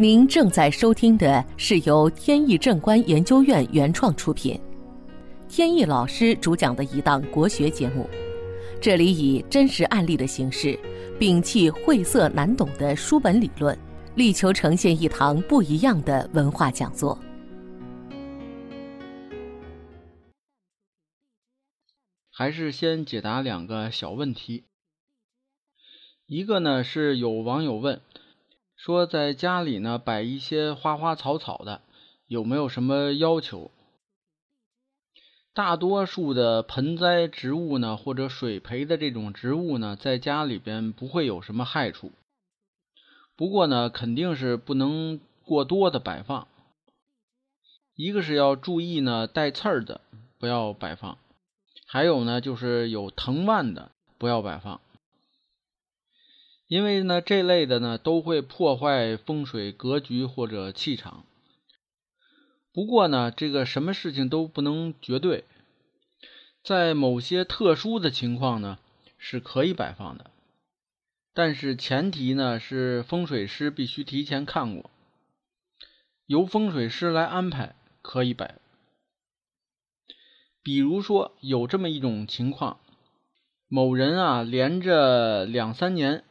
[0.00, 4.58] 您正在收听的是由天意正观研究院原创出品，
[5.46, 8.08] 天意老师主讲的一档国学节目。
[8.80, 10.68] 这里以真实案例的形式，
[11.18, 13.78] 摒弃晦涩难懂的书本理论，
[14.14, 17.18] 力求呈现一堂不一样的文化讲座。
[22.30, 24.64] 还是先解答两个小问题。
[26.24, 28.00] 一个呢是有网友问。
[28.82, 31.82] 说在家里呢摆一些花花草草的，
[32.26, 33.70] 有没有什么要求？
[35.52, 42.10] 大多数的盆栽植物呢，或者水培的这种植物呢，在家里边不会有什么害处。
[43.36, 46.48] 不过呢，肯定是不能过多的摆放。
[47.94, 50.00] 一个是要注意呢，带刺儿的
[50.38, 51.18] 不要摆放，
[51.84, 54.80] 还有呢，就是有藤蔓的不要摆放。
[56.70, 61.24] 因为呢，这类的呢都会破坏风水格局或者气场。
[62.72, 65.42] 不过呢，这个什么事情都不能绝对，
[66.62, 68.78] 在某些特殊的情况呢
[69.18, 70.30] 是可以摆放的，
[71.34, 74.88] 但是前提呢是风水师必须提前看过，
[76.26, 78.60] 由风水师来安排可以摆。
[80.62, 82.78] 比如说有这么一种情况，
[83.66, 86.22] 某人啊连着两三年。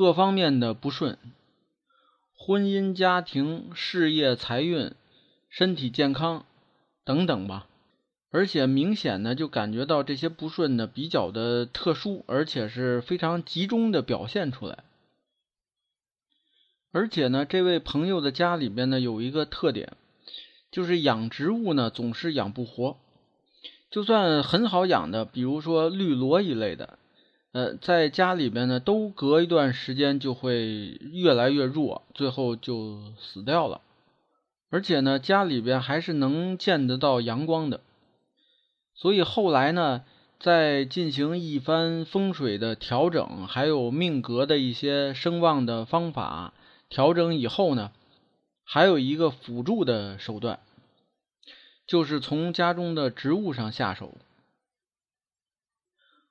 [0.00, 1.18] 各方面的不顺，
[2.34, 4.92] 婚姻、家庭、事业、财运、
[5.50, 6.46] 身体健康
[7.04, 7.66] 等等吧，
[8.30, 14.84] 而且明显呢，就感觉到这些不顺呢比较的特殊，而且是非常集中的表现出来。
[16.92, 19.92] 而且呢，这位朋友的家里边呢有一个特点，
[20.70, 22.96] 就是养植物呢总是养不活，
[23.90, 26.98] 就算很好养的，比如说绿萝一类的。
[27.52, 33.80] 呃，在家里边呢，都隔一段时间就会越来越弱，最后就死掉了。
[34.70, 37.80] 而且呢，家里边还是能见得到阳光的。
[38.94, 40.04] 所以后来呢，
[40.38, 46.54] 在进行一番风水的调整，还有命格的一些声望的方法
[46.88, 47.90] 调整以后呢，
[48.62, 50.60] 还有一个辅助的手段，
[51.84, 54.16] 就是从家中的植物上下手。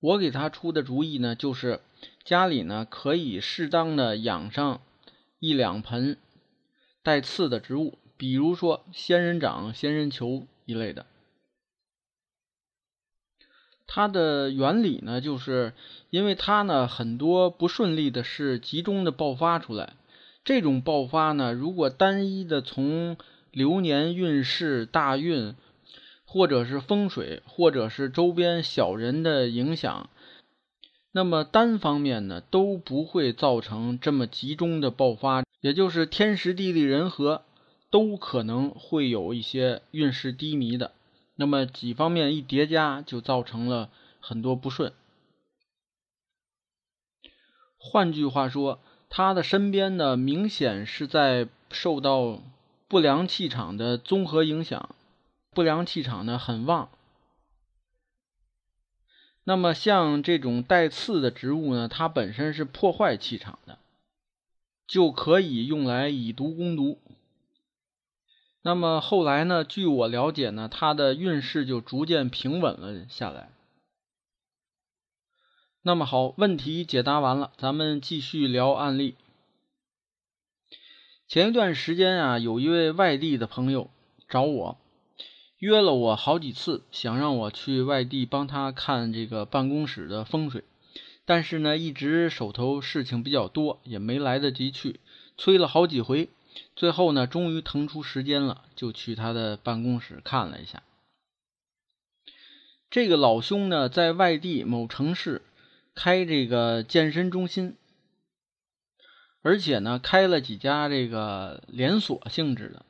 [0.00, 1.80] 我给他出的主意呢，就是
[2.24, 4.80] 家里呢可以适当的养上
[5.38, 6.16] 一两盆
[7.02, 11.04] 带刺的植物，比如说仙人掌、仙人球一类的。
[13.86, 15.74] 它的原理呢，就是
[16.08, 19.94] 因为它呢很多不顺利的事集中的爆发出来，
[20.44, 23.18] 这种爆发呢，如果单一的从
[23.50, 25.54] 流年运势、大运。
[26.32, 30.08] 或者是风水，或者是周边小人的影响，
[31.10, 37.42] 那么单方面呢都不会造成这么集中的爆发，也就是天时地利人和
[37.90, 40.92] 都可能会有一些运势低迷的，
[41.34, 44.92] 那么几方面一叠加，就造成了很多不顺。
[47.76, 52.40] 换句话说，他的身边呢明显是在受到
[52.86, 54.94] 不良气场的综合影响。
[55.52, 56.90] 不良气场呢很旺，
[59.42, 63.78] 那么像这种带刺的植物呢，它本身是破坏气场的，
[64.86, 66.98] 就可以用来以毒攻毒。
[68.62, 73.50] 那么后来呢，据我了解呢，它的运势就逐渐平稳了下来。
[75.82, 79.16] 那么好，问题解答完了，咱们继续聊案例。
[81.26, 83.90] 前一段时间啊，有一位外地的朋友
[84.28, 84.78] 找我。
[85.60, 90.64] 约了我好几次，想让我去外地帮他看这个办公室的风水，
[91.26, 95.00] 但是呢，一直手头事情比较多，也没来得及去。
[95.36, 96.30] 催了好几回，
[96.76, 100.82] 最后呢，终于腾出时间了，就去他的办公室看了一下。
[102.88, 105.42] 这个老兄呢，在外地某城市
[105.94, 107.76] 开这个健身中心，
[109.42, 112.86] 而且呢，开了几家这个连锁性质的。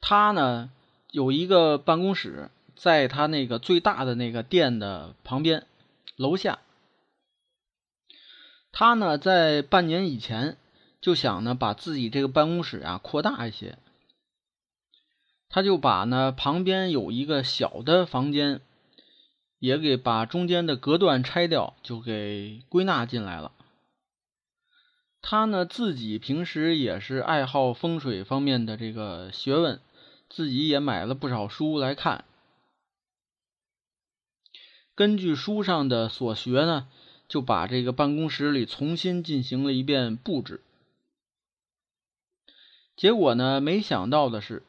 [0.00, 0.72] 他呢。
[1.12, 5.66] 有一个办公室，在他那个最大的那个店的旁边，
[6.16, 6.60] 楼下。
[8.72, 10.56] 他呢，在半年以前
[11.00, 13.76] 就想呢，把自己这个办公室啊扩大一些。
[15.48, 18.60] 他就把呢旁边有一个小的房间，
[19.58, 23.50] 也给把中间的隔断拆掉，就给归纳进来了。
[25.20, 29.80] 他呢自己平时也是爱好风水方面的这个学问。
[30.30, 32.24] 自己也买了不少书来看，
[34.94, 36.88] 根据书上的所学呢，
[37.26, 40.62] 就把这个办公室里重新进行了一遍布置。
[42.96, 44.62] 结果呢，没想到的是，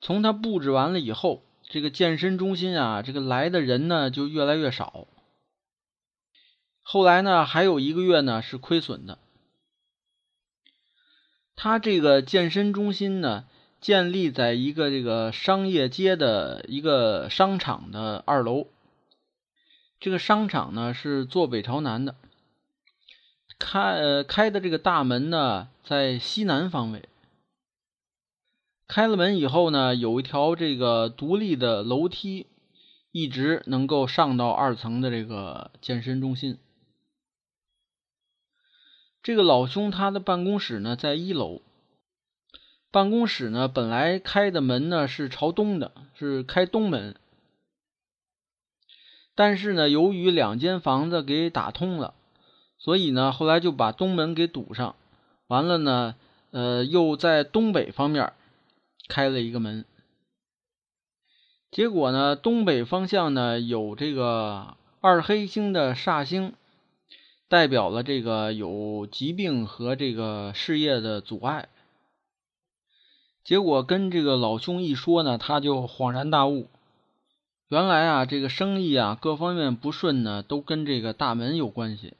[0.00, 5.08] 从他布置完了以后，这个健身中心啊，这个来的人呢就越来越少。
[6.82, 9.18] 后来呢，还有一个月呢是亏损的。
[11.56, 13.46] 他这个健身中心呢，
[13.80, 18.66] 建立在一个这个商业街的一个商场的二楼。
[19.98, 22.14] 这个商场呢是坐北朝南的，
[23.58, 27.08] 开呃开的这个大门呢在西南方位。
[28.86, 32.46] 开了门以后呢，有一条这个独立的楼梯，
[33.12, 36.58] 一直能够上到二层的这个健身中心。
[39.22, 41.60] 这个老兄他的办公室呢在一楼，
[42.90, 47.16] 办公室呢本来开的门呢是朝东的，是开东门，
[49.34, 52.14] 但是呢由于两间房子给打通了，
[52.78, 54.96] 所以呢后来就把东门给堵上，
[55.46, 56.14] 完了呢
[56.50, 58.32] 呃又在东北方面。
[59.08, 59.84] 开了一个门，
[61.72, 66.54] 结果呢，东北方向呢有这个二黑星的煞星，
[67.48, 71.68] 代表了这个有疾病和这个事业的阻碍。
[73.42, 76.68] 结果跟这个老兄一说呢，他就恍然大悟，
[77.68, 82.14] 原来啊，这个生意啊各方面不顺呢，都跟这个大门有关系。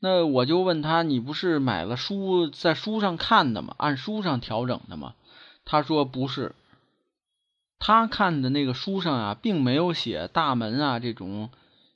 [0.00, 3.74] 那我就问他，你不是买了书，在书上看的吗？
[3.78, 5.14] 按书上调整的吗？
[5.64, 6.54] 他说不是，
[7.78, 11.50] 他看的那个书上啊，并没有写大门啊这种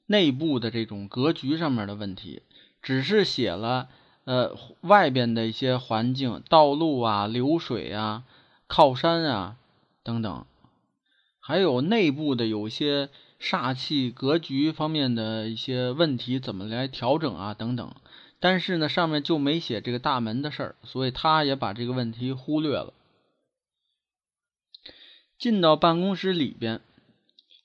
[0.06, 2.42] 内部的这种格局上面的问题，
[2.82, 3.88] 只是写了
[4.24, 8.24] 呃外边的一些环境、道路啊、流水啊、
[8.66, 9.56] 靠山啊
[10.02, 10.44] 等等，
[11.40, 13.08] 还有内部的有些。
[13.40, 17.52] 煞气格局方面的一些问题怎么来调整啊？
[17.52, 17.94] 等等，
[18.40, 22.94] 但是呢，上面就没写这个大门的事儿，所以他也把这个问题忽略了。
[25.38, 26.80] 进到办公室里边，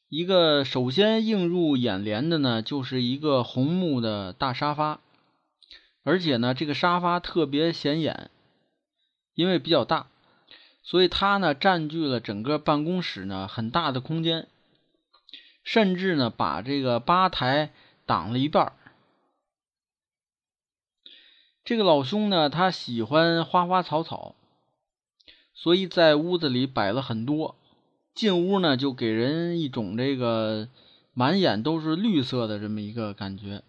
[0.09, 4.99] 一个首先映入眼帘的呢，就是一个红木的大沙发，
[6.03, 8.29] 而且呢，这个沙发特别显眼，
[9.35, 10.07] 因为比较大，
[10.83, 14.47] 所以它呢占据了整个办公室呢很大的空间。
[15.63, 17.71] 甚至呢，把这个吧台
[18.07, 18.73] 挡了一半
[21.63, 24.33] 这个老兄呢，他喜欢花花草草，
[25.53, 27.55] 所以在屋子里摆了很多。
[28.15, 30.67] 进屋呢，就给人一种这个
[31.13, 33.61] 满眼都是绿色的这么一个感觉。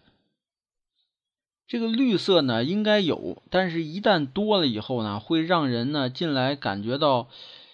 [1.71, 7.29] 这个绿色呢，应该有，但是一旦多了以后呢，会让人呢进来感觉到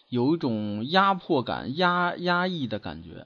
[0.07, 3.25] 有一种压迫感、压压抑的感觉。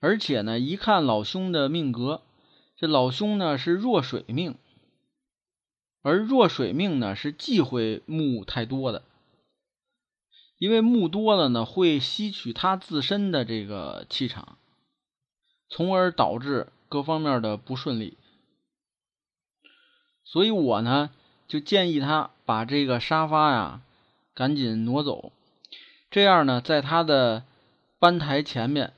[0.00, 2.22] 而且呢，一看老兄的命格，
[2.74, 4.54] 这老兄呢是弱水命，
[6.00, 9.02] 而弱水命呢是忌讳木太多的，
[10.56, 14.56] 因为木多了呢会吸取他自身的这个气场，
[15.68, 18.16] 从而导致各方面的不顺利。
[20.34, 21.10] 所以我呢
[21.46, 23.82] 就建议他把这个沙发呀
[24.34, 25.30] 赶紧挪走，
[26.10, 27.44] 这样呢在他的
[28.00, 28.92] 班台前面。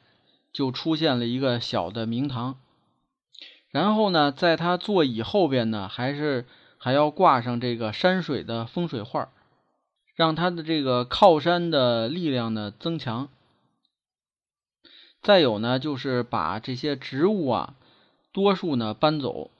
[0.55, 2.57] 就出现了一个小的明堂，
[3.69, 6.47] 然后呢，在他座椅后边呢，还是
[6.79, 9.29] 还要挂上这个山水的风水画，
[10.15, 13.29] 让他的这个靠山的力量呢增强。
[15.21, 17.75] 再有呢，就是把这些植物啊，
[18.33, 19.51] 多数呢搬走，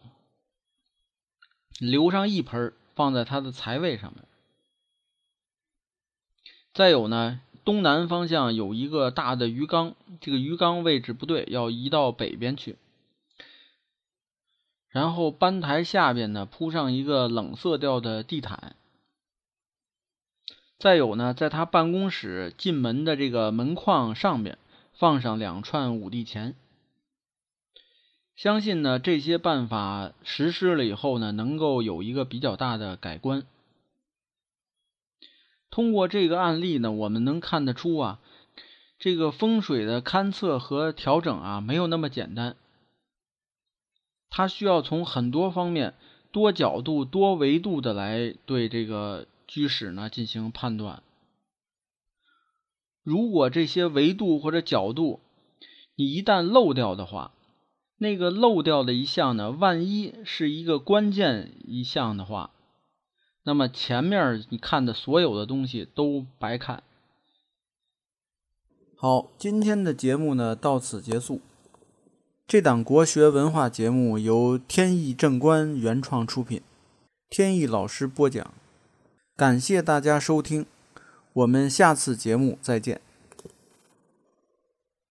[1.79, 4.25] 留上一盆放在他的财位上面。
[6.73, 7.41] 再有呢。
[7.65, 12.77] 东南方向有一个大的鱼缸，这个鱼缸位置不对，要移到北边去。
[14.89, 18.77] 然后班台下边呢铺上一个冷色调的地毯。
[20.79, 24.57] 再有呢，在他办公室进门的这个门框上边
[24.93, 26.55] 放上两串五帝钱。
[28.37, 33.45] 相信呢这些办法实施了以后呢，能够有一个比较大的改观。
[35.71, 38.21] 通过这个案例呢，我们能看得出啊，
[38.99, 42.57] 这个风水的勘测和调整啊，没有那么简单，
[44.29, 45.95] 它需要从很多方面、
[46.31, 51.03] 多角度、多维度的来对这个居室呢进行判断。
[53.03, 55.21] 如果这些维度或者角度
[55.95, 57.33] 你一旦漏掉的话，
[57.99, 62.51] 那个漏掉的一项呢，万一是一个关键一项的话。
[63.45, 66.83] 那么前面你看的所有的东西都白看。
[68.97, 71.41] 好，今天的节目呢到此结束。
[72.47, 76.63] 这档国学文化节目由天意正观原创出品，
[77.29, 78.53] 天意老师播讲。
[79.37, 80.67] 感谢大家收听，
[81.33, 83.01] 我们下次节目再见。